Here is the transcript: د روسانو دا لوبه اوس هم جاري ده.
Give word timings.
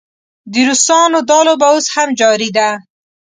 د 0.51 0.53
روسانو 0.67 1.19
دا 1.29 1.39
لوبه 1.47 1.65
اوس 1.73 1.85
هم 1.95 2.09
جاري 2.19 2.49
ده. 2.57 2.69